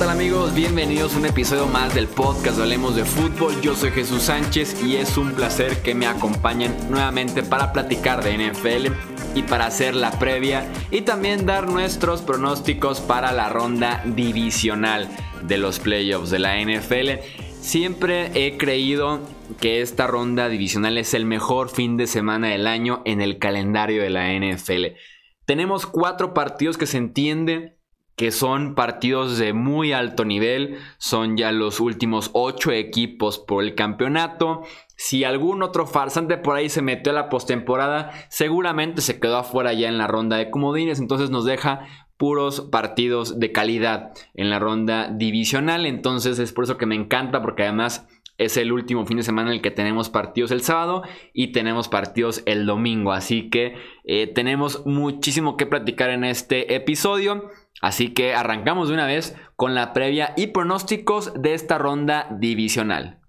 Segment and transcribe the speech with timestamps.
[0.00, 0.54] tal amigos?
[0.54, 3.60] Bienvenidos a un episodio más del podcast de Hablemos de Fútbol.
[3.60, 8.50] Yo soy Jesús Sánchez y es un placer que me acompañen nuevamente para platicar de
[8.50, 8.94] NFL
[9.34, 15.06] y para hacer la previa y también dar nuestros pronósticos para la ronda divisional
[15.42, 17.20] de los playoffs de la NFL.
[17.60, 19.20] Siempre he creído
[19.60, 24.02] que esta ronda divisional es el mejor fin de semana del año en el calendario
[24.02, 24.96] de la NFL.
[25.44, 27.79] Tenemos cuatro partidos que se entiende
[28.20, 33.74] que son partidos de muy alto nivel, son ya los últimos ocho equipos por el
[33.74, 34.60] campeonato.
[34.94, 39.72] Si algún otro farsante por ahí se metió a la postemporada, seguramente se quedó afuera
[39.72, 41.86] ya en la ronda de comodines, entonces nos deja
[42.18, 47.40] puros partidos de calidad en la ronda divisional, entonces es por eso que me encanta
[47.40, 48.06] porque además
[48.40, 51.02] es el último fin de semana en el que tenemos partidos el sábado
[51.34, 53.12] y tenemos partidos el domingo.
[53.12, 53.74] Así que
[54.04, 57.50] eh, tenemos muchísimo que platicar en este episodio.
[57.80, 63.20] Así que arrancamos de una vez con la previa y pronósticos de esta ronda divisional.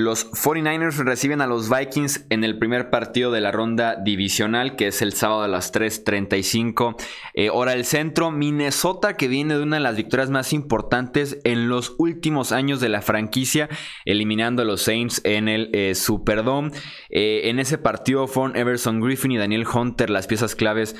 [0.00, 4.86] Los 49ers reciben a los Vikings en el primer partido de la ronda divisional, que
[4.86, 6.94] es el sábado a las 3.35
[7.34, 8.30] eh, hora del centro.
[8.30, 12.90] Minnesota, que viene de una de las victorias más importantes en los últimos años de
[12.90, 13.68] la franquicia,
[14.04, 16.70] eliminando a los Saints en el eh, Superdome.
[17.10, 20.94] Eh, en ese partido fueron Everson Griffin y Daniel Hunter las piezas claves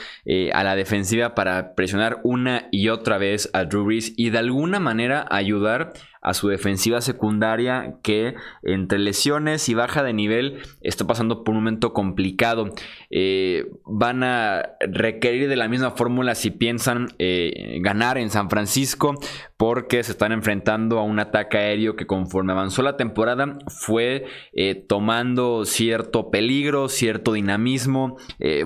[0.53, 4.81] a la defensiva para presionar una y otra vez a Drew Brees y de alguna
[4.81, 11.45] manera ayudar a su defensiva secundaria que entre lesiones y baja de nivel está pasando
[11.45, 12.71] por un momento complicado.
[13.11, 19.15] Eh, van a requerir de la misma fórmula si piensan eh, ganar en San Francisco
[19.57, 24.75] porque se están enfrentando a un ataque aéreo que conforme avanzó la temporada fue eh,
[24.75, 28.17] tomando cierto peligro, cierto dinamismo.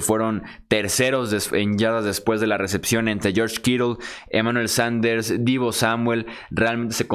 [0.00, 3.97] fueron terceros en yardas después de la recepción entre George Kittle,
[4.28, 6.27] Emmanuel Sanders, Divo Samuel.
[6.50, 7.06] Realmente se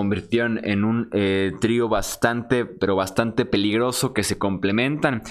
[0.46, 1.10] en un
[1.60, 5.24] trío bastante, pero bastante peligroso que se complementan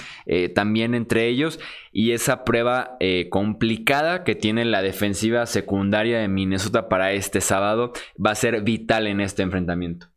[0.53, 1.59] también entre ellos
[1.91, 7.93] y esa prueba eh, complicada que tiene la defensiva secundaria de Minnesota para este sábado
[8.23, 10.07] va a ser vital en este enfrentamiento.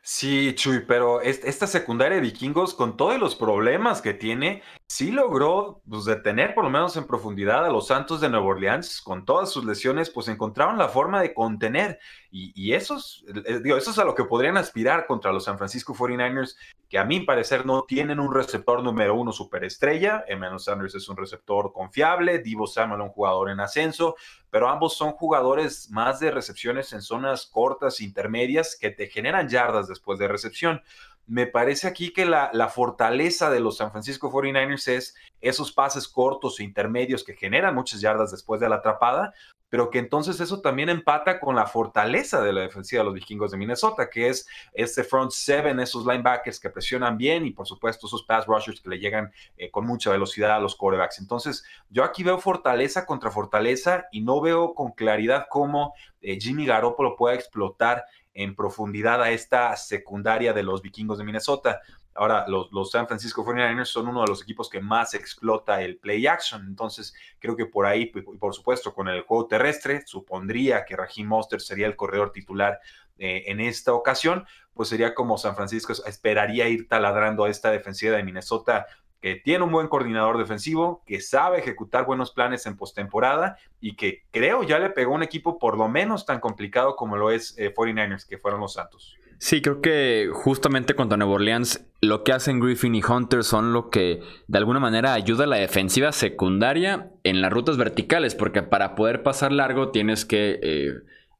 [0.00, 5.82] Sí, Chuy, pero esta secundaria de vikingos, con todos los problemas que tiene, sí logró
[5.88, 9.02] pues, detener por lo menos en profundidad a los Santos de Nueva Orleans.
[9.02, 11.98] Con todas sus lesiones, pues encontraron la forma de contener.
[12.30, 13.24] Y, eso, es,
[13.62, 16.56] digo, eso es a lo que podrían aspirar contra los San Francisco 49ers,
[16.88, 20.24] que a mi parecer no tienen un receptor número uno superestrella.
[20.26, 24.16] Emmanuel Sanders es un receptor confiable, Divo Samuel un jugador en ascenso,
[24.50, 29.88] pero ambos son jugadores más de recepciones en zonas cortas, intermedias, que te generan yardas
[29.88, 30.82] después de recepción.
[31.28, 36.58] Me parece aquí que la, fortaleza de los San Francisco 49ers es esos pases cortos
[36.58, 39.34] e intermedios que generan muchas yardas después de la atrapada,
[39.68, 43.50] pero que entonces eso también empata con la fortaleza de la defensiva de los vikingos
[43.50, 48.06] de Minnesota, que es este front seven, esos linebackers que presionan bien y por supuesto
[48.06, 51.18] esos pass rushers que le llegan eh, con mucha velocidad a los quarterbacks.
[51.18, 56.64] Entonces, yo aquí veo fortaleza contra fortaleza y no veo con claridad cómo eh, Jimmy
[56.64, 61.80] Garoppolo pueda explotar en profundidad a esta secundaria de los vikingos de Minnesota.
[62.14, 66.26] Ahora, los, San Francisco 49ers son uno de los equipos que más explota el play
[66.26, 66.66] action.
[66.66, 71.28] Entonces, creo que por ahí, pues, por supuesto, con el juego terrestre, supondría que Raheem
[71.28, 72.80] Monster sería el corredor titular
[73.18, 74.46] eh, en esta ocasión.
[74.74, 78.86] Pues sería como San Francisco esperaría ir taladrando a esta defensiva de Minnesota
[79.20, 84.22] que tiene un buen coordinador defensivo, que sabe ejecutar buenos planes en postemporada y que
[84.30, 88.22] creo ya le pegó un equipo por lo menos tan complicado como lo es 49ers,
[88.22, 89.16] eh, que fueron los Santos.
[89.38, 93.88] Sí, creo que justamente contra Nueva Orleans lo que hacen Griffin y Hunter son lo
[93.88, 98.96] que de alguna manera ayuda a la defensiva secundaria en las rutas verticales, porque para
[98.96, 100.92] poder pasar largo tienes que eh,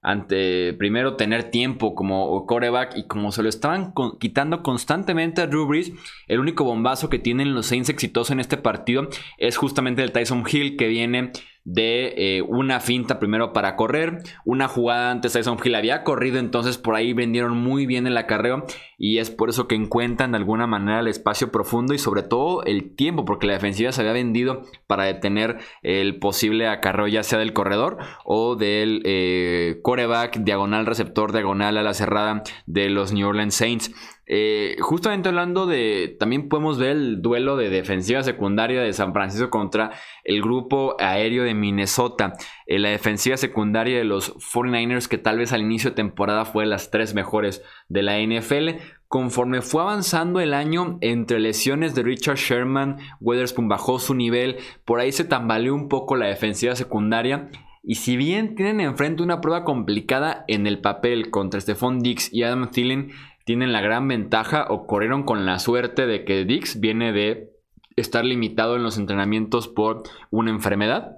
[0.08, 5.68] ante primero tener tiempo como coreback y como se lo estaban quitando constantemente a Drew
[6.28, 10.44] el único bombazo que tienen los Saints exitosos en este partido es justamente el Tyson
[10.50, 11.32] Hill que viene
[11.68, 16.78] de eh, una finta primero para correr, una jugada antes Tyson Hill había corrido, entonces
[16.78, 18.64] por ahí vendieron muy bien el acarreo
[18.96, 22.64] y es por eso que encuentran de alguna manera el espacio profundo y sobre todo
[22.64, 27.38] el tiempo, porque la defensiva se había vendido para detener el posible acarreo ya sea
[27.38, 33.28] del corredor o del eh, coreback, diagonal receptor, diagonal a la cerrada de los New
[33.28, 33.92] Orleans Saints.
[34.30, 39.48] Eh, justamente hablando de, también podemos ver el duelo de defensiva secundaria de San Francisco
[39.48, 39.92] contra
[40.22, 42.34] el grupo aéreo de Minnesota.
[42.66, 46.66] Eh, la defensiva secundaria de los 49ers, que tal vez al inicio de temporada fue
[46.66, 48.82] las tres mejores de la NFL.
[49.08, 55.00] Conforme fue avanzando el año, entre lesiones de Richard Sherman, Weatherspoon bajó su nivel, por
[55.00, 57.48] ahí se tambaleó un poco la defensiva secundaria.
[57.82, 62.42] Y si bien tienen enfrente una prueba complicada en el papel contra Stephon Dix y
[62.42, 63.12] Adam Thielen,
[63.48, 67.50] tienen la gran ventaja o corrieron con la suerte de que Dix viene de
[67.96, 71.16] estar limitado en los entrenamientos por una enfermedad.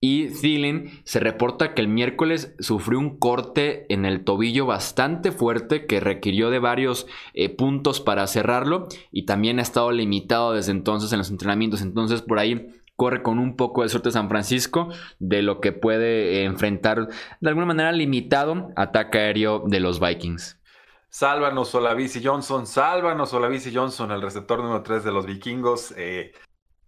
[0.00, 5.84] Y Thielen se reporta que el miércoles sufrió un corte en el tobillo bastante fuerte
[5.84, 11.12] que requirió de varios eh, puntos para cerrarlo y también ha estado limitado desde entonces
[11.12, 11.82] en los entrenamientos.
[11.82, 12.66] Entonces por ahí
[12.96, 14.88] corre con un poco de suerte San Francisco
[15.18, 17.08] de lo que puede enfrentar
[17.42, 20.57] de alguna manera limitado ataque aéreo de los Vikings.
[21.18, 25.92] Sálvanos Olavis Johnson, sálvanos Olavis Johnson, el receptor número 3 de los vikingos.
[25.96, 26.30] Eh,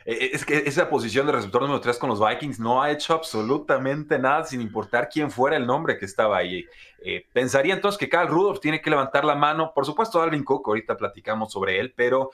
[0.04, 3.12] eh, es que esa posición de receptor número 3 con los Vikings no ha hecho
[3.12, 6.64] absolutamente nada sin importar quién fuera el nombre que estaba ahí.
[7.02, 9.72] Eh, pensaría entonces que Carl Rudolph tiene que levantar la mano.
[9.74, 12.30] Por supuesto, Alvin Cook, ahorita platicamos sobre él, pero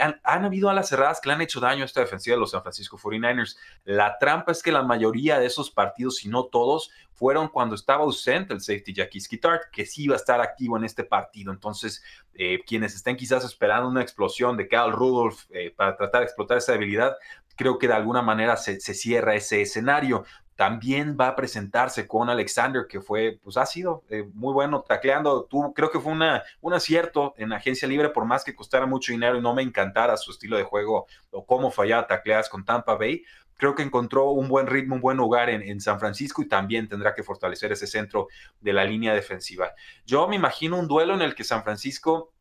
[0.00, 2.52] han, han, habido alas cerradas que le han hecho daño a esta defensiva de los
[2.52, 3.56] San Francisco 49ers.
[3.84, 8.04] La trampa es que la mayoría de esos partidos, si no todos, fueron cuando estaba
[8.04, 11.52] ausente el safety Jackie Skittart, que sí iba a estar activo en este partido.
[11.52, 12.00] Entonces,
[12.34, 16.58] eh, quienes estén quizás esperando una explosión de Cal Rudolph eh, para tratar de explotar
[16.58, 17.16] esa debilidad,
[17.56, 20.24] creo que de alguna manera se, cierra ese escenario.
[20.58, 25.44] También va a presentarse con Alexander, que fue, pues ha sido eh, muy bueno tacleando.
[25.44, 29.12] Tú, creo que fue una, un acierto en agencia libre, por más que costara mucho
[29.12, 32.96] dinero y no me encantara su estilo de juego o cómo fallaba tacleadas con Tampa
[32.96, 33.22] Bay
[33.56, 37.14] creo que encontró un buen ritmo, un buen lugar en, San Francisco y también tendrá
[37.14, 38.26] que fortalecer ese centro
[38.60, 39.74] de la línea defensiva.
[40.06, 42.32] Yo me imagino un duelo en el que San Francisco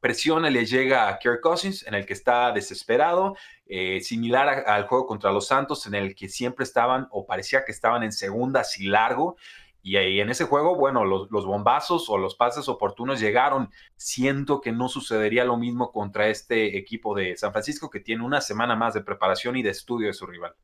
[0.00, 3.36] presiona le llega a Kirk Cousins, en el que está desesperado,
[3.66, 7.72] eh, similar al juego contra los Santos, en el que siempre estaban o parecía que
[7.72, 9.36] estaban en segunda y largo.
[9.82, 13.70] Y en ese juego, bueno, los, los, bombazos o los pases oportunos llegaron.
[13.96, 18.42] Siento que no sucedería lo mismo contra este equipo de San Francisco que tiene una
[18.42, 20.54] semana más de preparación y de estudio de su rival.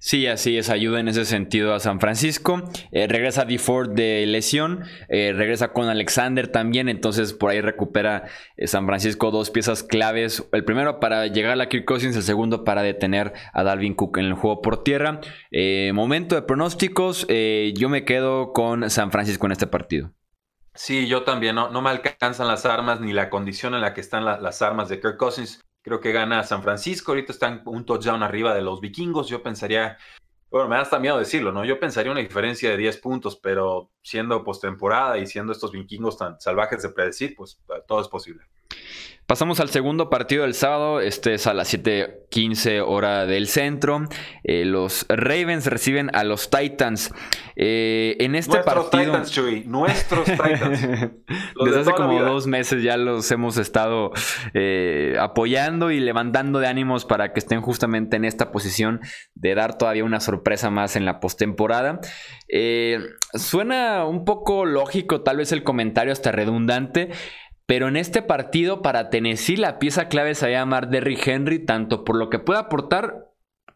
[0.00, 2.62] Sí, así es, ayuda en ese sentido a San Francisco.
[2.92, 8.24] Eh, regresa DeFord de lesión, eh, regresa con Alexander también, entonces por ahí recupera
[8.56, 10.48] eh, San Francisco dos piezas claves.
[10.52, 14.26] El primero para llegar a Kirk Cousins, el segundo para detener a Dalvin Cook en
[14.26, 15.20] el juego por tierra.
[15.92, 20.12] momento de pronósticos, yo me quedo con San Francisco en este partido.
[20.74, 24.00] Sí, yo también, no, no me alcanzan las armas ni la condición en la que
[24.00, 25.67] están las armas de Kirk Cousins.
[25.88, 27.12] Creo que gana San Francisco.
[27.12, 29.26] Ahorita están un touchdown arriba de los vikingos.
[29.26, 29.96] Yo pensaría,
[30.50, 31.64] bueno, me da hasta miedo decirlo, ¿no?
[31.64, 36.38] Yo pensaría una diferencia de 10 puntos, pero siendo postemporada y siendo estos vikingos tan
[36.42, 38.44] salvajes de predecir, pues todo es posible.
[39.28, 44.08] Pasamos al segundo partido del sábado, este es a las 7:15 hora del centro.
[44.42, 47.12] Eh, los Ravens reciben a los Titans.
[47.54, 49.12] Eh, en este nuestros partido.
[49.12, 50.80] Titans, Chuy, nuestros Titans.
[51.62, 54.12] Desde hace como dos meses ya los hemos estado
[54.54, 59.02] eh, apoyando y levantando de ánimos para que estén justamente en esta posición
[59.34, 62.00] de dar todavía una sorpresa más en la postemporada.
[63.34, 67.10] suena un poco lógico, tal vez el comentario hasta redundante.
[67.68, 71.58] Pero en este partido para Tennessee la pieza clave se va a llamar Derrick Henry,
[71.58, 73.26] tanto por lo que puede aportar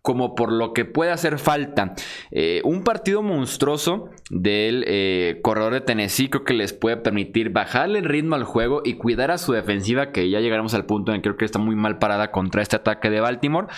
[0.00, 1.94] como por lo que puede hacer falta.
[2.30, 7.98] Eh, un partido monstruoso del eh, corredor de Tennessee creo que les puede permitir bajarle
[7.98, 11.18] el ritmo al juego y cuidar a su defensiva, que ya llegaremos al punto en
[11.18, 13.68] que creo que está muy mal parada contra este ataque de Baltimore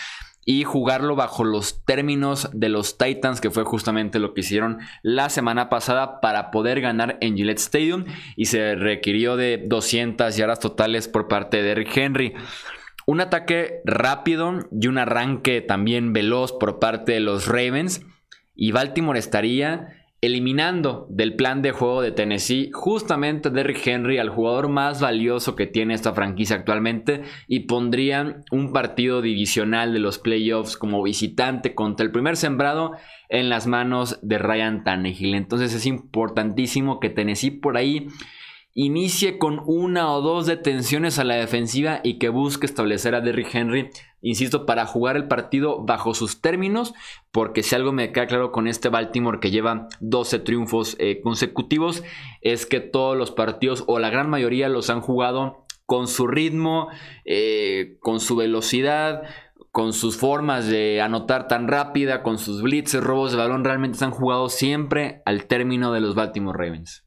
[0.45, 5.31] y jugarlo bajo los términos de los Titans, que fue justamente lo que hicieron la
[5.31, 8.05] semana pasada para poder ganar en Gillette Stadium
[8.37, 12.35] y se requirió de 200 yardas totales por parte de Derrick Henry.
[13.07, 18.03] Un ataque rápido y un arranque también veloz por parte de los Ravens
[18.55, 24.69] y Baltimore estaría eliminando del plan de juego de Tennessee justamente Derrick Henry, al jugador
[24.69, 30.77] más valioso que tiene esta franquicia actualmente, y pondrían un partido divisional de los playoffs
[30.77, 32.93] como visitante contra el primer sembrado
[33.29, 35.35] en las manos de Ryan Tannehill.
[35.35, 38.09] Entonces es importantísimo que Tennessee por ahí
[38.75, 43.55] inicie con una o dos detenciones a la defensiva y que busque establecer a Derrick
[43.55, 43.89] Henry,
[44.25, 46.95] insisto, para jugar el partido bajo sus términos,
[47.31, 52.03] porque si algo me queda claro con este Baltimore que lleva 12 triunfos eh, consecutivos,
[52.41, 56.89] es que todos los partidos o la gran mayoría los han jugado con su ritmo,
[57.25, 59.23] eh, con su velocidad,
[59.71, 64.05] con sus formas de anotar tan rápida, con sus blitzes, robos de balón, realmente se
[64.05, 67.04] han jugado siempre al término de los Baltimore Ravens.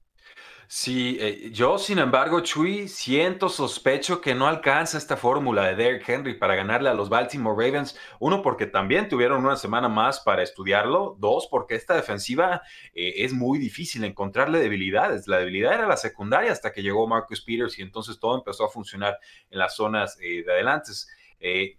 [0.69, 6.09] Sí, eh, yo sin embargo, Chuy, siento, sospecho que no alcanza esta fórmula de Derrick
[6.09, 7.97] Henry para ganarle a los Baltimore Ravens.
[8.19, 11.15] Uno, porque también tuvieron una semana más para estudiarlo.
[11.19, 15.25] Dos, porque esta defensiva eh, es muy difícil encontrarle debilidades.
[15.25, 18.69] La debilidad era la secundaria hasta que llegó Marcus Peters y entonces todo empezó a
[18.69, 19.17] funcionar
[19.50, 20.91] en las zonas eh, de adelante.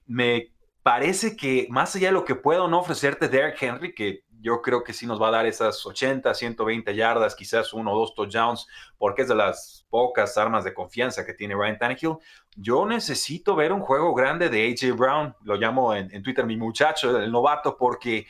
[0.07, 0.50] me
[0.83, 4.85] parece que más allá de lo que puedo no ofrecerte Derrick Henry, que yo creo
[4.85, 8.66] que sí nos va a dar esas 80, 120 yardas, quizás uno o dos touchdowns,
[8.97, 12.16] porque es de las pocas armas de confianza que tiene Ryan Tannehill.
[12.57, 16.57] Yo necesito ver un juego grande de AJ Brown, lo llamo en, en Twitter mi
[16.57, 18.26] muchacho, el novato, porque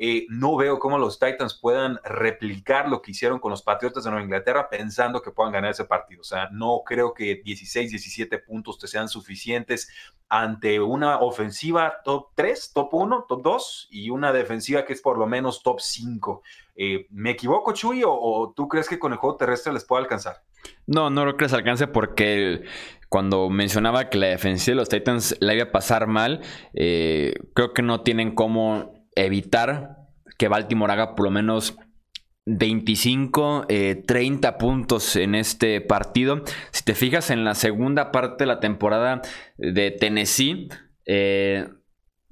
[0.00, 4.10] eh, no veo cómo los Titans puedan replicar lo que hicieron con los Patriotas de
[4.10, 6.20] Nueva Inglaterra pensando que puedan ganar ese partido.
[6.20, 9.88] O sea, no creo que 16, 17 puntos te sean suficientes
[10.28, 15.18] ante una ofensiva top 3, top 1, top 2 y una defensiva que es por
[15.18, 16.42] lo menos top 5.
[16.76, 20.42] Eh, ¿Me equivoco, Chuy, o, tú crees que con el juego terrestre les puede alcanzar?
[20.86, 22.62] No, no creo que les alcance porque
[23.08, 26.42] cuando mencionaba que la defensiva de los Titans la iba a pasar mal,
[26.74, 29.96] eh, creo que no tienen cómo evitar
[30.38, 31.76] que Baltimore haga por lo menos
[32.46, 33.66] 25,
[34.06, 36.42] 30 eh, puntos en este partido.
[36.70, 39.20] Si te fijas en la segunda parte de la temporada
[39.58, 40.68] de Tennessee,
[41.04, 41.68] eh,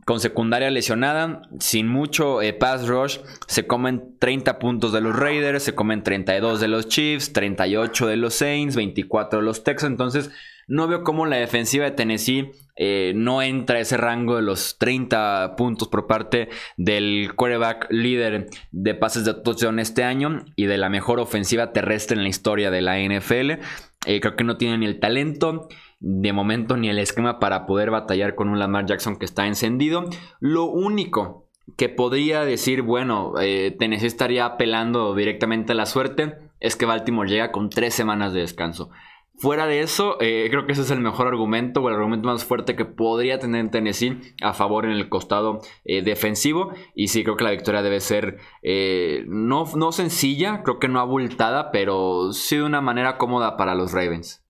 [0.06, 5.64] con secundaria lesionada, sin mucho eh, pass rush, se comen 30 puntos de los Raiders,
[5.64, 9.90] se comen 32 de los Chiefs, 38 de los Saints, 24 de los Texans.
[9.90, 10.30] Entonces,
[10.68, 15.54] no veo cómo la defensiva de Tennessee eh, no entra ese rango de los 30
[15.56, 20.88] puntos por parte del quarterback líder de pases de touchdown este año y de la
[20.88, 23.62] mejor ofensiva terrestre en la historia de la NFL.
[24.06, 25.68] Eh, creo que no tiene ni el talento
[26.00, 30.08] de momento ni el esquema para poder batallar con un Lamar Jackson que está encendido.
[30.40, 36.76] Lo único que podría decir, bueno, eh, Tennessee estaría apelando directamente a la suerte, es
[36.76, 38.90] que Baltimore llega con tres semanas de descanso.
[39.38, 42.46] Fuera de eso, eh, creo que ese es el mejor argumento o el argumento más
[42.46, 46.72] fuerte que podría tener Tennessee a favor en el costado eh, defensivo.
[46.94, 51.00] Y sí, creo que la victoria debe ser eh, no, no sencilla, creo que no
[51.00, 54.45] abultada, pero sí de una manera cómoda para los Ravens.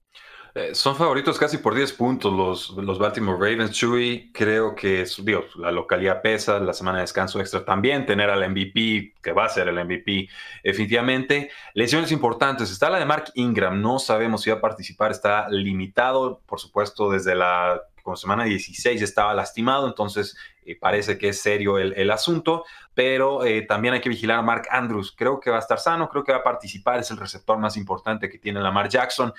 [0.56, 3.72] Eh, son favoritos casi por 10 puntos los, los Baltimore Ravens.
[3.72, 8.48] Chewy, creo que digo, la localidad pesa, la semana de descanso extra también, tener al
[8.48, 10.30] MVP, que va a ser el MVP,
[10.64, 11.50] definitivamente.
[11.74, 12.70] Lesiones importantes.
[12.70, 17.10] Está la de Mark Ingram, no sabemos si va a participar, está limitado, por supuesto,
[17.10, 17.82] desde la
[18.14, 23.94] semana 16 estaba lastimado, entonces eh, parece que es serio el, asunto, pero eh, también
[23.94, 25.12] hay que vigilar a Mark Andrews.
[25.14, 27.76] Creo que va a estar sano, creo que va a participar, es el receptor más
[27.76, 29.34] importante que tiene Lamar Jackson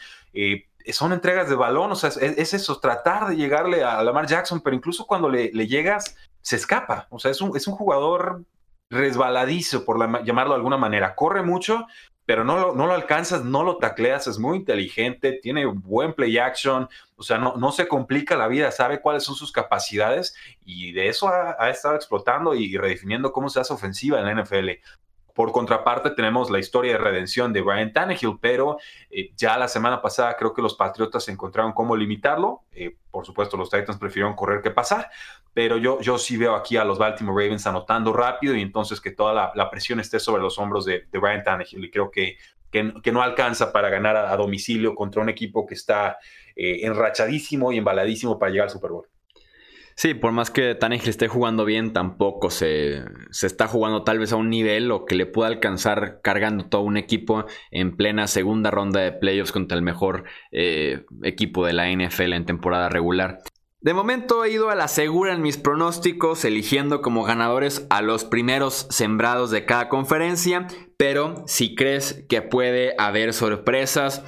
[0.93, 4.75] son entregas de balón, o sea, es, eso, tratar de llegarle a Lamar Jackson, pero
[4.75, 7.07] incluso cuando le, llegas, se escapa.
[7.09, 8.43] O sea, es un, es un jugador
[8.89, 11.15] resbaladizo, por llamarlo de alguna manera.
[11.15, 11.85] Corre mucho,
[12.25, 16.37] pero no lo, no lo alcanzas, no lo tacleas, es muy inteligente, tiene buen play
[16.37, 20.91] action, o sea, no, no se complica la vida, sabe cuáles son sus capacidades y
[20.91, 24.69] de eso ha, ha estado explotando y redefiniendo cómo se hace ofensiva en la NFL.
[25.37, 28.79] Por contraparte, tenemos la historia de redención de Brian Tannehill, pero
[29.11, 32.61] eh, ya la semana pasada creo que los Patriotas encontraron cómo limitarlo.
[32.71, 35.11] Eh, por supuesto, los Titans prefirieron correr que pasar,
[35.53, 39.11] pero yo, yo sí veo aquí a los Baltimore Ravens anotando rápido y entonces que
[39.11, 41.85] toda la, presión esté sobre los hombros de, de Brian Tannehill.
[41.85, 42.37] Y creo que,
[42.71, 46.17] que, no alcanza para ganar a, domicilio contra un equipo que está
[46.55, 49.07] eh, enrachadísimo y embaladísimo para llegar al Super Bowl.
[49.99, 54.35] Sí, por más que Tannehill esté jugando bien, tampoco se, está jugando tal vez a
[54.35, 59.01] un nivel o que le pueda alcanzar cargando todo un equipo en plena segunda ronda
[59.01, 63.39] de playoffs contra el mejor eh, equipo de la NFL en temporada regular.
[63.81, 68.23] De momento he ido a la segura en mis pronósticos, eligiendo como ganadores a los
[68.23, 74.23] primeros sembrados de cada conferencia, pero si crees que puede haber sorpresas,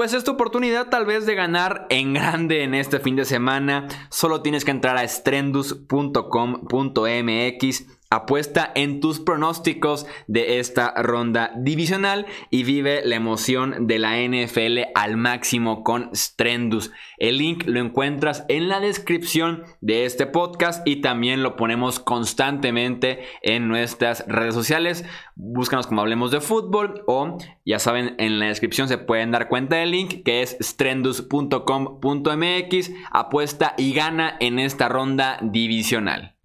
[0.00, 3.86] pues esta oportunidad tal vez de ganar en grande en este fin de semana.
[4.08, 12.64] Solo tienes que entrar a strendus.com.mx Apuesta en tus pronósticos de esta ronda divisional y
[12.64, 16.90] vive la emoción de la NFL al máximo con Strendus.
[17.18, 23.20] El link lo encuentras en la descripción de este podcast y también lo ponemos constantemente
[23.42, 25.04] en nuestras redes sociales.
[25.36, 29.76] Búscanos como hablemos de fútbol o ya saben en la descripción se pueden dar cuenta
[29.76, 32.90] del link que es strendus.com.mx.
[33.12, 36.39] Apuesta y gana en esta ronda divisional.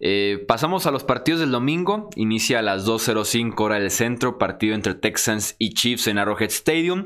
[0.00, 2.10] Eh, pasamos a los partidos del domingo.
[2.16, 7.04] Inicia a las 2.05 hora del centro, partido entre Texans y Chiefs en Arrowhead Stadium.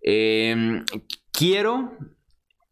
[0.00, 0.84] Em,
[1.32, 1.92] quiero,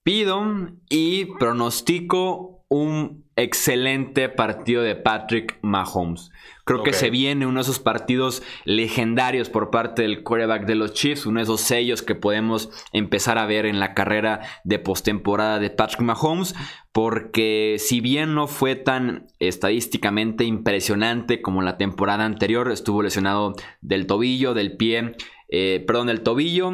[0.03, 0.43] pido
[0.89, 6.33] y pronostico un excelente partido de Patrick Mahomes.
[6.65, 10.95] Creo que se viene uno de esos partidos legendarios por parte del quarterback de los
[10.95, 15.61] Chiefs, uno de esos sellos que podemos empezar a ver en la carrera de postemporada
[15.61, 16.57] de Patrick Mahomes,
[16.91, 24.09] porque si bien no fue tan estadísticamente impresionante como la temporada anterior, estuvo lesionado del
[24.09, 25.15] tobillo, del pie,
[25.49, 26.73] eh, perdón, del tobillo,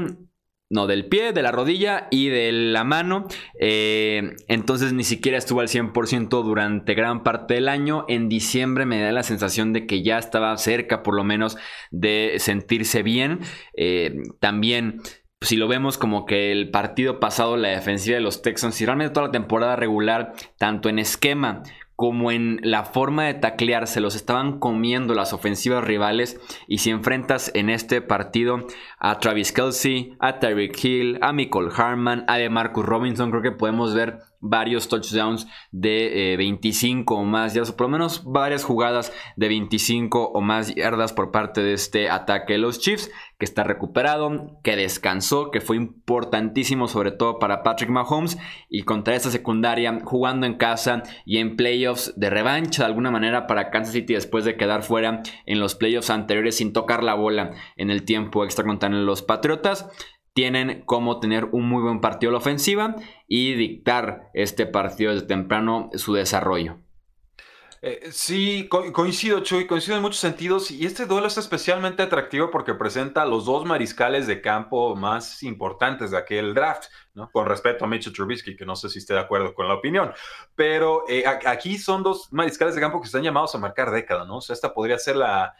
[0.72, 3.26] no, del pie, de la rodilla y de la mano.
[3.60, 8.06] Eh, entonces ni siquiera estuvo al 100% durante gran parte del año.
[8.08, 11.58] En diciembre me da la sensación de que ya estaba cerca por lo menos
[11.90, 13.40] de sentirse bien.
[13.76, 15.02] Eh, también
[15.42, 19.12] si lo vemos como que el partido pasado, la defensiva de los Texans, y realmente
[19.12, 21.62] toda la temporada regular, tanto en esquema
[22.02, 26.90] como en la forma de taclear se los estaban comiendo las ofensivas rivales y si
[26.90, 28.66] enfrentas en este partido
[28.98, 33.94] a Travis Kelsey, a Tyreek Hill, a Michael Harman, a Marcus Robinson, creo que podemos
[33.94, 39.12] ver varios touchdowns de 25 eh, o más yardas, o por lo menos varias jugadas
[39.36, 42.54] de 25 o más yardas por parte de este ataque.
[42.54, 43.10] De los Chiefs,
[43.42, 49.16] que está recuperado, que descansó, que fue importantísimo sobre todo para Patrick Mahomes y contra
[49.16, 53.94] esta secundaria jugando en casa y en playoffs de revancha de alguna manera para Kansas
[53.94, 58.04] City después de quedar fuera en los playoffs anteriores sin tocar la bola en el
[58.04, 59.90] tiempo extra contra los Patriotas
[60.34, 62.94] tienen como tener un muy buen partido a la ofensiva
[63.26, 66.78] y dictar este partido desde temprano su desarrollo.
[67.84, 70.70] Eh, sí, coincido, Chuy, coincido en muchos sentidos.
[70.70, 75.42] Y este duelo es especialmente atractivo porque presenta a los dos mariscales de campo más
[75.42, 76.84] importantes de aquel draft,
[77.14, 77.28] ¿no?
[77.32, 80.12] Con respecto a Mitchell Trubisky, que no sé si esté de acuerdo con la opinión.
[80.54, 84.36] Pero eh, aquí son dos mariscales de campo que están llamados a marcar década, ¿no?
[84.36, 85.52] O sea, esta podría ser la,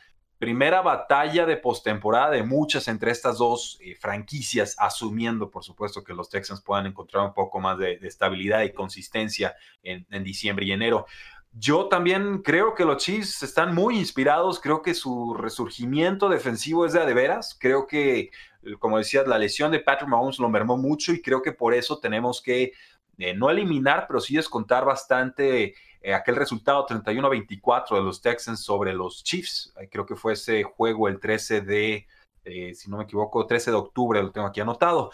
[0.42, 6.14] primera batalla de postemporada de muchas entre estas dos eh, franquicias, asumiendo, por supuesto, que
[6.14, 11.06] los Texans puedan encontrar un poco más de, estabilidad y consistencia en, diciembre y enero.
[11.54, 16.94] Yo también creo que los Chiefs están muy inspirados, creo que su resurgimiento defensivo es
[16.94, 18.30] de a de veras, creo que,
[18.78, 21.98] como decías, la lesión de Patrick Mahomes lo mermó mucho y creo que por eso
[21.98, 22.72] tenemos que
[23.18, 28.92] eh, no eliminar, pero sí descontar bastante eh, aquel resultado 31-24 de los Texans sobre
[28.92, 29.72] los Chiefs.
[29.80, 32.08] Eh, creo que fue ese juego el 13 de,
[32.44, 35.12] eh, si no me equivoco, 13 de octubre, lo tengo aquí anotado.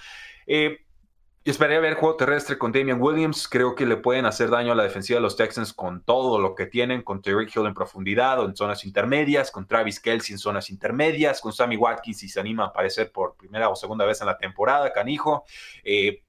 [1.51, 3.49] Esperaría ver juego terrestre con Damian Williams.
[3.49, 6.55] Creo que le pueden hacer daño a la defensiva de los Texans con todo lo
[6.55, 10.39] que tienen, con Terry Hill en profundidad o en zonas intermedias, con Travis Kelsey en
[10.39, 14.21] zonas intermedias, con Sammy Watkins si se anima a aparecer por primera o segunda vez
[14.21, 15.45] en la temporada, canijo,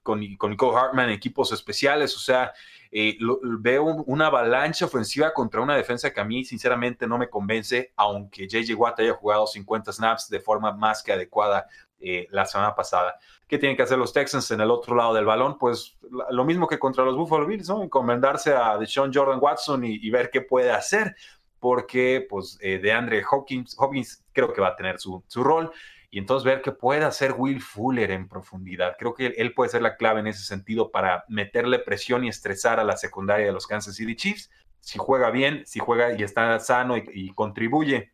[0.04, 2.16] con, con Nicole Hartman en equipos especiales.
[2.16, 2.54] O sea,
[2.90, 3.18] eh,
[3.60, 8.48] veo una avalancha ofensiva contra una defensa que a mí sinceramente no me convence, aunque
[8.48, 11.68] JJ Watt haya jugado 50 snaps de forma más que adecuada
[12.00, 13.16] eh, la semana pasada.
[13.48, 15.58] ¿Qué tienen que hacer los Texans en el otro lado del balón?
[15.58, 15.98] Pues
[16.30, 17.84] lo mismo que contra los Buffalo Bills, ¿no?
[17.84, 21.16] Encomendarse a Deshaun Jordan Watson y, ver qué puede hacer,
[21.60, 25.72] porque pues eh, de Andre Hopkins, Hopkins creo que va a tener su, su rol
[26.12, 28.96] y entonces ver qué puede hacer Will Fuller en profundidad.
[28.98, 32.80] Creo que él puede ser la clave en ese sentido para meterle presión y estresar
[32.80, 34.50] a la secundaria de los Kansas City Chiefs.
[34.80, 38.12] Si juega bien, si juega y está sano y, contribuye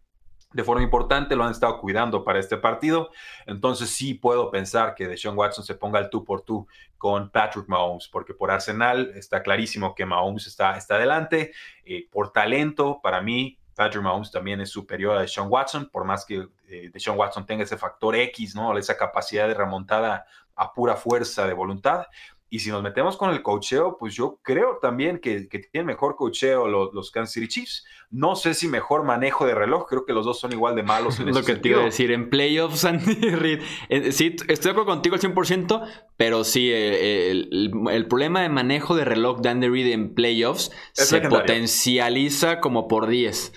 [0.55, 3.11] de forma importante, lo han estado cuidando para este partido.
[3.45, 6.65] Entonces sí puedo pensar que Deshaun Watson se ponga el tú por tú
[6.97, 11.51] con Patrick Mahomes, porque por Arsenal está clarísimo que Mahomes está, está adelante.
[11.83, 16.23] Eh, por talento, para mí, Patrick Mahomes también es superior a Deshaun Watson, por más
[16.23, 18.77] que eh, Deshaun Watson tenga ese factor X, ¿no?
[18.77, 22.05] Esa capacidad de remontada a pura fuerza de voluntad.
[22.49, 26.15] Y si nos metemos con el cocheo, pues yo creo también que, que tienen mejor
[26.15, 27.85] cocheo los, los, Kansas City Chiefs.
[28.11, 31.19] No sé si mejor manejo de reloj, creo que los dos son igual de malos.
[31.19, 33.61] En Lo que te iba a decir, en playoffs, Andy Reid.
[33.89, 38.95] Eh, sí, estoy de acuerdo contigo al 100%, pero sí, eh, el, problema de manejo
[38.95, 43.53] de reloj de Andy Reid en playoffs se potencializa como por 10.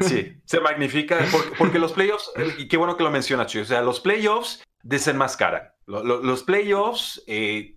[0.00, 1.18] Sí, se magnifica,
[1.58, 5.70] porque, los playoffs, y qué bueno que lo mencionas, Chuy, o sea, los playoffs desenmascaran.
[5.86, 7.22] Los, los playoffs.
[7.26, 7.76] Eh,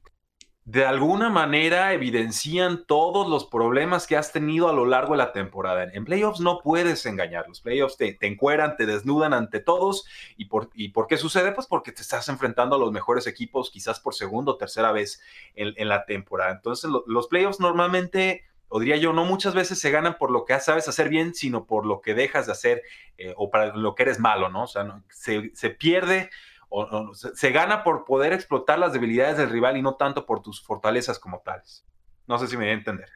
[0.65, 5.32] de alguna manera evidencian todos los problemas que has tenido a lo largo de la
[5.32, 5.84] temporada.
[5.93, 10.06] En playoffs no puedes engañar, los playoffs te, te encueran, te desnudan ante todos.
[10.38, 11.51] ¿Y por, ¿Y por qué sucede?
[11.51, 15.21] Pues porque te estás enfrentando a los mejores equipos quizás por segunda o tercera vez
[15.54, 16.54] en, la temporada.
[16.54, 20.60] Entonces los playoffs normalmente, o diría yo, no muchas veces se ganan por lo que
[20.60, 22.82] sabes hacer bien, sino por lo que dejas de hacer
[23.19, 24.63] eh, o para lo que eres malo, ¿no?
[24.63, 26.32] O sea, se, se pierde
[27.13, 31.19] se gana por poder explotar las debilidades del rival y no tanto por tus fortalezas
[31.19, 31.86] como tales.
[32.28, 33.10] No sé si me voy a entender.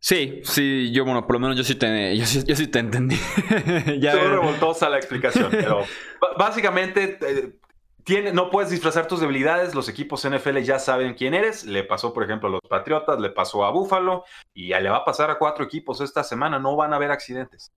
[0.00, 3.18] Sí, sí, yo, bueno, por lo menos yo sí te, yo sí, te entendí.
[3.98, 5.84] ya revoltosa la explicación, pero
[6.38, 7.58] básicamente, eh,
[8.04, 12.14] tiene, no puedes disfrazar tus debilidades, los equipos NFL ya saben quién eres, le pasó
[12.14, 14.24] por ejemplo a los Patriotas, le pasó a Buffalo
[14.54, 17.10] y ya le va a pasar a cuatro equipos esta semana, no van a haber
[17.10, 17.72] accidentes.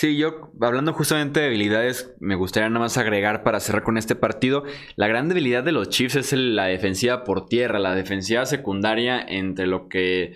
[0.00, 4.14] Sí, yo hablando justamente de debilidades, me gustaría nada más agregar para cerrar con este
[4.14, 4.62] partido,
[4.94, 9.66] la gran debilidad de los Chiefs es la defensiva por tierra, la defensiva secundaria entre
[9.66, 10.34] lo que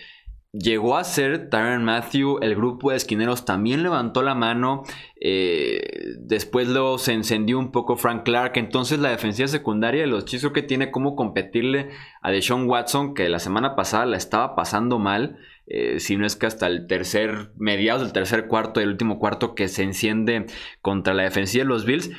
[0.51, 4.83] llegó a ser Tyron Matthew, el grupo de esquineros también levantó la mano,
[5.21, 10.25] eh, después luego se encendió un poco Frank Clark, entonces la defensiva secundaria de los
[10.25, 14.99] Chiefs que tiene como competirle a Deshaun Watson, que la semana pasada la estaba pasando
[14.99, 19.19] mal, eh, si no es que hasta el tercer, mediados del tercer cuarto el último
[19.19, 20.47] cuarto que se enciende
[20.81, 22.11] contra la defensiva de los Bills,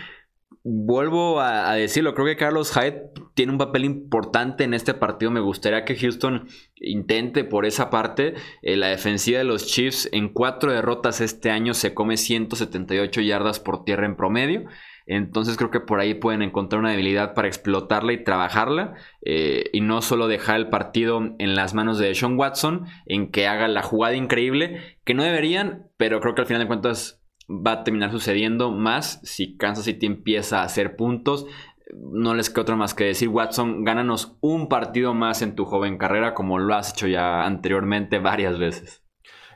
[0.63, 5.29] vuelvo a, decirlo, creo que Carlos Hyde tiene un papel importante en este partido.
[5.29, 8.36] Me gustaría que Houston intente por esa parte.
[8.62, 13.60] Eh, la defensiva de los Chiefs en cuatro derrotas este año se come 178 yardas
[13.60, 14.65] por tierra en promedio.
[15.05, 18.95] Entonces creo que por ahí pueden encontrar una debilidad para explotarla y trabajarla.
[19.21, 23.47] Eh, y no solo dejar el partido en las manos de Sean Watson, en que
[23.47, 27.71] haga la jugada increíble, que no deberían, pero creo que al final de cuentas va
[27.71, 31.45] a terminar sucediendo más si Kansas City empieza a hacer puntos.
[31.93, 35.97] No les queda otro más que decir, Watson, gánanos un partido más en tu joven
[35.97, 39.02] carrera como lo has hecho ya anteriormente varias veces.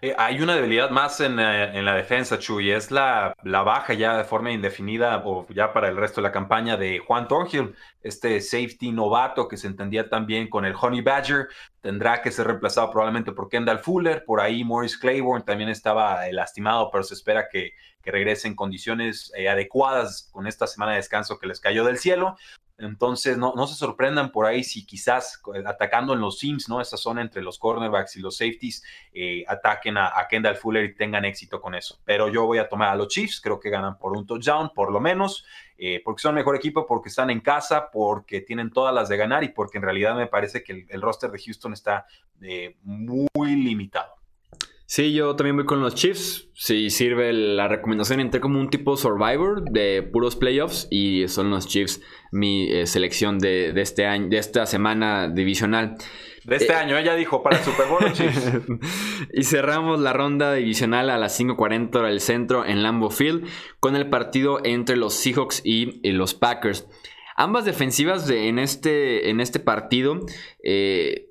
[0.02, 4.18] Eh, hay una debilidad más en, eh, la defensa, Chuy, es la, la, baja ya
[4.18, 8.40] de forma indefinida o ya para el resto de la campaña de Juan Thornhill, este
[8.42, 11.48] safety novato que se entendía también con el Honey Badger,
[11.82, 16.34] tendrá que ser reemplazado probablemente por Kendall Fuller, por ahí Morris Claiborne también estaba eh,
[16.34, 21.40] lastimado, pero se espera que, que regrese en condiciones adecuadas con esta semana de descanso
[21.40, 22.38] que les cayó del cielo.
[22.80, 26.80] Entonces, no, no, se sorprendan por ahí si quizás eh, atacando en los sims, ¿no?
[26.80, 31.26] Esa zona entre los cornerbacks y los safeties, eh, ataquen a, Kendall Fuller y tengan
[31.26, 32.00] éxito con eso.
[32.06, 34.92] Pero yo voy a tomar a los Chiefs, creo que ganan por un touchdown, por
[34.92, 35.44] lo menos,
[35.78, 39.44] eh, porque son mejor equipo, porque están en casa, porque tienen todas las de ganar
[39.44, 42.06] y porque en realidad me parece que el, roster de Houston está
[42.84, 44.17] muy limitado.
[44.90, 46.48] Sí, yo también voy con los Chiefs.
[46.54, 51.68] Si sirve la recomendación, entré como un tipo Survivor de puros playoffs y son los
[51.68, 55.98] Chiefs mi eh, selección de, este año, de esta semana divisional.
[56.46, 58.50] De este eh, año, ella dijo para el Super Bowl Chiefs.
[59.34, 63.46] y cerramos la ronda divisional a las 5:40 hora del centro en Lambeau Field
[63.82, 66.88] con el partido entre los Seahawks y, los Packers.
[67.36, 70.22] Ambas defensivas en, este, en este partido
[70.64, 71.27] eh,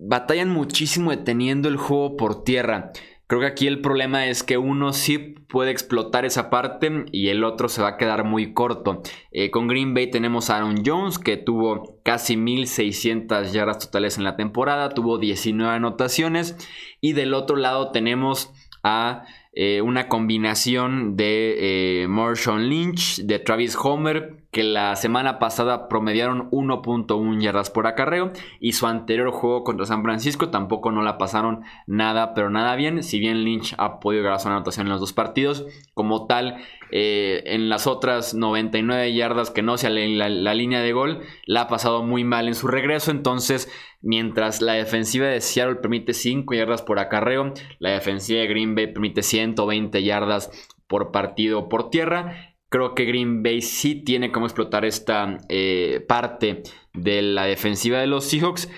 [0.00, 2.92] batallan muchísimo deteniendo el juego por tierra.
[3.30, 7.44] Creo que aquí el problema es que uno sí puede explotar esa parte y el
[7.44, 9.02] otro se va a quedar muy corto.
[9.30, 14.24] Eh, con Green Bay tenemos a Aaron Jones que tuvo casi 1600 yardas totales en
[14.24, 16.56] la temporada, tuvo 19 anotaciones
[17.00, 23.76] y del otro lado tenemos a eh, una combinación de eh, Marshawn Lynch, de Travis
[23.76, 29.86] Homer, que la semana pasada promediaron 1.1 yardas por acarreo y su anterior juego contra
[29.86, 34.22] San Francisco tampoco no la pasaron nada, pero nada bien, si bien Lynch ha podido
[34.22, 36.56] grabar su anotación en los dos partidos, como tal,
[36.92, 41.62] eh, en las otras 99 yardas que no sea la, la línea de gol, la
[41.62, 43.68] ha pasado muy mal en su regreso, entonces
[44.02, 48.86] Mientras la defensiva de Seattle permite 5 yardas por acarreo, la defensiva de Green Bay
[48.86, 50.50] permite 120 yardas
[50.86, 52.56] por partido por tierra.
[52.70, 56.62] Creo que Green Bay sí tiene cómo explotar esta eh, parte
[56.94, 58.70] de la defensiva de los Seahawks.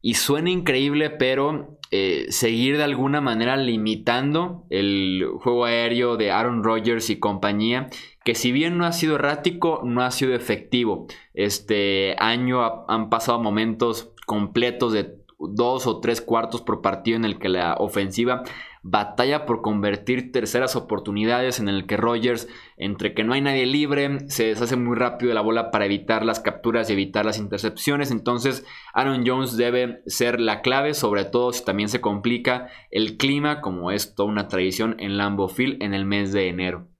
[0.00, 6.64] Y suena increíble, pero eh, seguir de alguna manera limitando el juego aéreo de Aaron
[6.64, 7.90] Rodgers y compañía,
[8.24, 11.06] que si bien no ha sido errático, no ha sido efectivo.
[11.34, 17.38] Este año han pasado momentos completos de dos o tres cuartos por partido en el
[17.38, 18.44] que la ofensiva
[18.82, 24.20] batalla por convertir terceras oportunidades en el que Rogers, entre que no hay nadie libre,
[24.30, 28.10] se deshace muy rápido de la bola para evitar las capturas y evitar las intercepciones.
[28.10, 28.64] Entonces
[28.94, 33.90] Aaron Jones debe ser la clave, sobre todo si también se complica el clima, como
[33.90, 36.91] es toda una tradición en Lambeau Field en el mes de enero.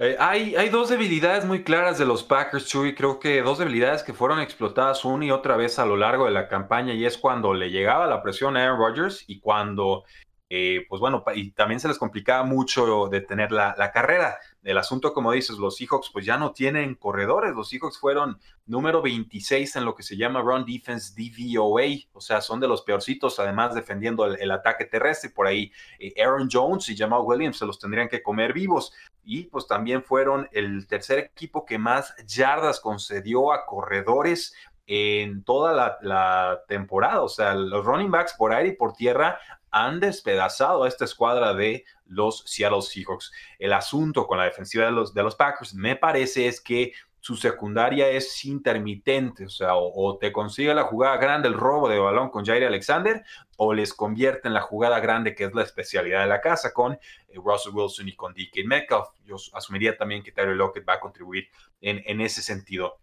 [0.00, 2.94] Eh, hay, hay, dos debilidades muy claras de los Packers, Chuy.
[2.94, 6.32] Creo que dos debilidades que fueron explotadas una y otra vez a lo largo de
[6.32, 6.94] la campaña.
[6.94, 10.04] Y es cuando le llegaba la presión a Aaron Rodgers y cuando,
[10.50, 15.12] eh, pues bueno, y también se les complicaba mucho detener la, la carrera el asunto,
[15.12, 17.54] como dices, los Seahawks pues ya no tienen corredores.
[17.54, 22.40] Los Seahawks fueron número 26 en lo que se llama Run Defense DVOA, o sea,
[22.40, 25.30] son de los peorcitos, además defendiendo el, ataque terrestre.
[25.30, 28.92] Por ahí eh, Aaron Jones y Jamal Williams se los tendrían que comer vivos.
[29.22, 34.54] Y pues también fueron el tercer equipo que más yardas concedió a corredores
[34.86, 37.22] en toda la, la temporada.
[37.22, 39.38] O sea, los running backs por aire y por tierra
[39.74, 43.32] han despedazado a esta escuadra de los Seattle Seahawks.
[43.58, 47.34] El asunto con la defensiva de los, de los Packers me parece es que su
[47.34, 52.30] secundaria es intermitente, o sea, o, te consigue la jugada grande, el robo de balón
[52.30, 53.24] con Jair Alexander,
[53.56, 56.92] o les convierte en la jugada grande, que es la especialidad de la casa, con
[56.92, 56.98] eh,
[57.34, 59.08] Russell Wilson y con DK Metcalf.
[59.24, 61.48] Yo asumiría también que Tyler Lockett va a contribuir
[61.80, 63.00] en, en ese sentido.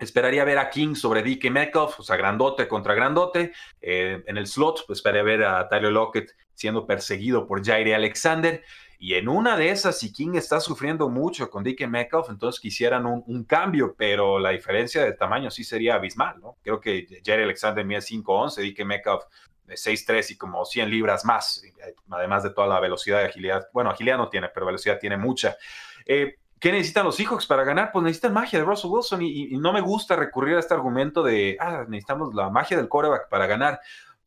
[0.00, 3.52] Esperaría ver a King sobre DK Metcalf, o sea, grandote contra grandote.
[3.80, 8.62] Eh, en el slot, pues esperaría ver a Tyler Lockett siendo perseguido por Jair Alexander.
[8.98, 13.06] Y en una de esas, si King está sufriendo mucho con DK Metcalf, entonces quisieran
[13.06, 16.56] un, cambio, pero la diferencia de tamaño sí sería abismal, ¿no?
[16.62, 19.24] Creo que Jerry Alexander mide 5'11, DK Metcalf
[19.66, 21.62] 6'3 y como 100 libras más,
[22.10, 23.68] además de toda la velocidad y agilidad.
[23.72, 25.56] Bueno, agilidad no tiene, pero velocidad tiene mucha.
[26.04, 27.90] Eh, ¿Qué necesitan los Seahawks para ganar?
[27.90, 31.56] Pues necesitan magia de Russell Wilson y, no me gusta recurrir a este argumento de,
[31.58, 33.80] ah, necesitamos la magia del quarterback para ganar.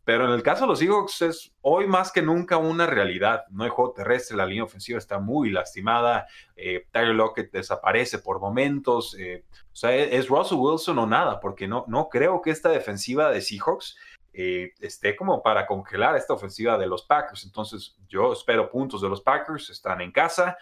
[0.04, 3.43] Pero en el caso de los Seahawks es hoy más que nunca una realidad.
[3.52, 6.26] No hay juego terrestre, la línea ofensiva está muy lastimada.
[6.56, 9.15] Eh, Tyler Lockett desaparece por momentos.
[9.17, 13.30] Eh, o sea, es Russell Wilson o nada, porque no, no creo que esta defensiva
[13.30, 13.96] de Seahawks
[14.34, 17.46] eh, esté como para congelar esta ofensiva de los Packers.
[17.46, 19.69] Entonces, yo espero puntos de los Packers.
[19.69, 20.58] Están en casa.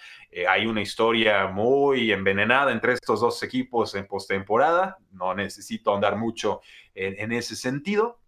[0.47, 4.97] hay una historia muy envenenada entre estos dos equipos en postemporada.
[5.12, 6.62] No necesito andar mucho
[6.93, 8.20] en ese sentido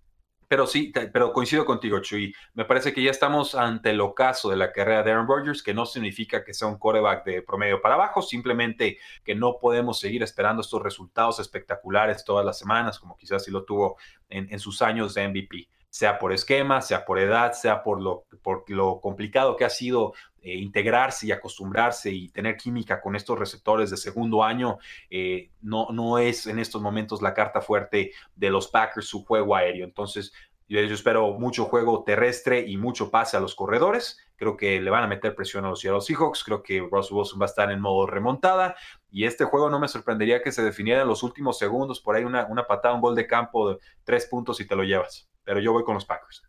[0.53, 2.31] pero sí, pero coincido contigo, Chuy.
[2.53, 5.73] Me parece que ya estamos ante el ocaso de la carrera de Aaron Rodgers, que
[5.73, 10.21] no significa que sea un coreback de promedio para abajo, simplemente que no podemos seguir
[10.21, 13.97] esperando estos resultados espectaculares todas las semanas, como quizás sí lo tuvo
[14.29, 18.67] en, sus años de MVP sea por esquema, sea por edad, sea por lo, por
[18.67, 23.91] lo complicado que ha sido eh, integrarse y acostumbrarse y tener química con estos receptores
[23.91, 24.79] de segundo año,
[25.11, 29.55] eh, no, no es en estos momentos la carta fuerte de los Packers su juego
[29.55, 29.85] aéreo.
[29.85, 30.33] Entonces,
[30.67, 34.17] yo, espero mucho juego terrestre y mucho pase a los corredores.
[34.35, 36.43] Creo que le van a meter presión a los Seattle Seahawks.
[36.43, 38.75] Creo que Russell Wilson va a estar en modo remontada.
[39.09, 42.01] Y este juego no me sorprendería que se definiera en los últimos segundos.
[42.01, 44.83] Por ahí una, una patada, un gol de campo de tres puntos y te lo
[44.83, 45.29] llevas.
[45.43, 46.43] Pero yo voy con los Packers.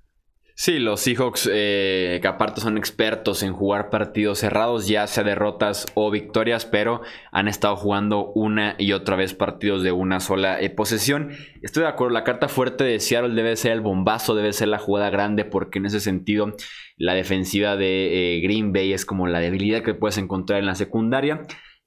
[0.57, 5.85] Sí, los Seahawks, eh, que aparte son expertos en jugar partidos cerrados, ya sea derrotas
[5.95, 10.71] o victorias, pero han estado jugando una y otra vez partidos de una sola eh,
[10.71, 11.31] posesión.
[11.61, 14.79] Estoy de acuerdo, la carta fuerte de Seattle debe ser el bombazo, debe ser la
[14.79, 16.55] jugada grande, porque en ese sentido
[16.97, 20.77] la defensiva de eh, Green Bay es como la debilidad que puedes encontrar en la
[20.77, 21.43] secundaria.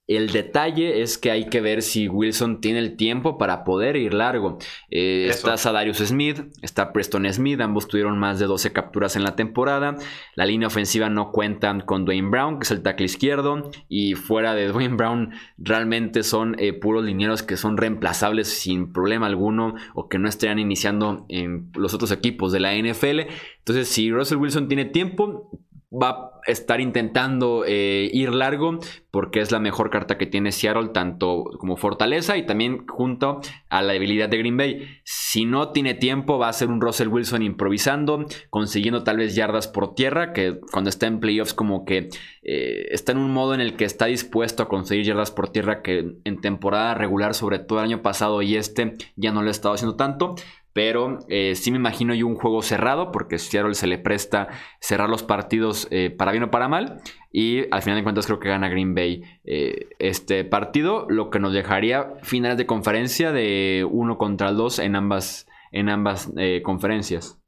[0.07, 4.13] El detalle es que hay que ver si Wilson tiene el tiempo para poder ir
[4.13, 4.57] largo.
[4.89, 9.35] Eh, está Sadarius Smith, está Preston Smith, ambos tuvieron más de 12 capturas en la
[9.35, 9.97] temporada.
[10.35, 14.55] La línea ofensiva no cuenta con Dwayne Brown, que es el tackle izquierdo, y fuera
[14.55, 20.07] de Dwayne Brown realmente son eh, puros linieros que son reemplazables sin problema alguno o
[20.07, 23.27] que no estarían iniciando en los otros equipos de la NFL.
[23.59, 25.51] Entonces, si Russell Wilson tiene tiempo,
[25.91, 26.09] va
[26.45, 31.45] a estar intentando eh, ir largo porque es la mejor carta que tiene Seattle, tanto
[31.59, 34.87] como fortaleza y también junto a la debilidad de Green Bay.
[35.03, 39.67] Si no tiene tiempo, va a ser un Russell Wilson improvisando, consiguiendo tal vez yardas
[39.67, 42.09] por tierra, que cuando está en playoffs como que
[42.43, 45.81] eh, está en un modo en el que está dispuesto a conseguir yardas por tierra
[45.81, 49.51] que en temporada regular, sobre todo el año pasado y este, ya no lo ha
[49.51, 50.35] estado haciendo tanto.
[50.77, 55.09] Pero eh, sí me imagino yo un juego cerrado, porque Seattle se le presta cerrar
[55.09, 57.01] los partidos eh, para bien o para mal.
[57.31, 61.39] Y al final de cuentas creo que gana Green Bay eh, este partido, lo que
[61.39, 67.39] nos dejaría finales de conferencia de uno contra el dos en ambas, en ambas conferencias.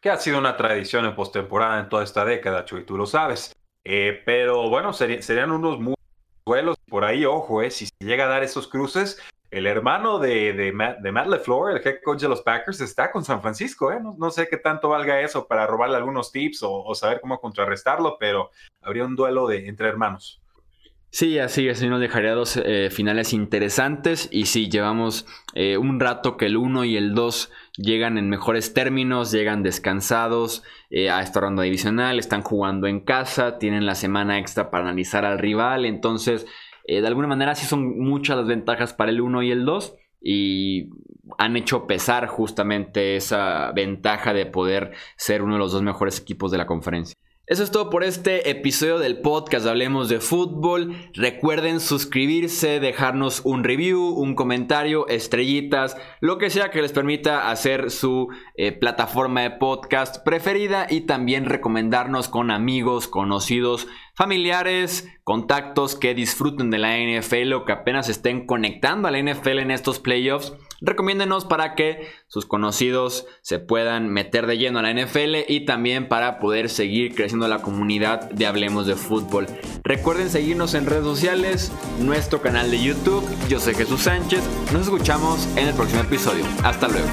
[0.00, 3.52] Que ha sido una tradición en postemporada en toda esta década, Chuy, tú lo sabes.
[3.82, 5.96] pero bueno, serían unos muy
[6.46, 9.20] duelos por ahí, ojo, si se llega a dar esos cruces,
[9.56, 13.40] el hermano de, Matt, de, LeFleur, el head coach de los Packers, está con San
[13.40, 13.90] Francisco.
[13.90, 13.98] ¿eh?
[14.18, 18.50] No, sé qué tanto valga eso para robarle algunos tips o, saber cómo contrarrestarlo, pero
[18.82, 20.42] habría un duelo de, entre hermanos.
[21.08, 26.36] Sí, así es, nos dejaría dos eh, finales interesantes y sí, llevamos eh, un rato
[26.36, 30.62] que el 1 y el 2 llegan en mejores términos, llegan descansados
[31.10, 35.38] a esta ronda divisional, están jugando en casa, tienen la semana extra para analizar al
[35.38, 36.46] rival, entonces
[36.86, 39.96] eh, de alguna manera sí son muchas las ventajas para el 1 y el 2
[40.22, 40.90] y
[41.38, 46.50] han hecho pesar justamente esa ventaja de poder ser uno de los dos mejores equipos
[46.50, 47.16] de la conferencia.
[47.48, 50.96] Eso es todo por este episodio del podcast Hablemos de Fútbol.
[51.14, 57.92] Recuerden suscribirse, dejarnos un review, un comentario, estrellitas, lo que sea que les permita hacer
[57.92, 66.14] su eh, plataforma de podcast preferida y también recomendarnos con amigos, conocidos, familiares, contactos que
[66.14, 70.54] disfruten de la NFL o que apenas estén conectando a la NFL en estos playoffs
[70.80, 76.08] recomiéndenos para que sus conocidos se puedan meter de lleno a la NFL y también
[76.08, 79.46] para poder seguir creciendo la comunidad de Hablemos de Fútbol.
[79.84, 83.26] Recuerden seguirnos en redes sociales, nuestro canal de YouTube.
[83.48, 84.42] Yo soy Jesús Sánchez.
[84.72, 86.44] Nos escuchamos en el próximo episodio.
[86.62, 87.08] Hasta luego.